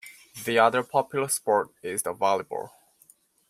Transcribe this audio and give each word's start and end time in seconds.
The 0.45 0.57
other 0.57 0.81
popular 0.81 1.27
sport 1.27 1.75
is 1.83 2.01
the 2.01 2.11
volleyball. 2.11 2.69